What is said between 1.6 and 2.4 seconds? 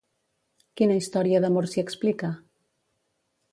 s'hi explica?